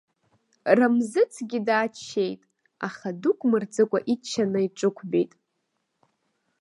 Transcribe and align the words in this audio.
Рамзыцгьы 0.77 1.59
дааччеит, 1.67 2.41
аха 2.87 3.09
дук 3.21 3.39
мырҵыкәа 3.49 3.99
ичча 4.13 4.43
наиҿықәбеит. 4.51 5.31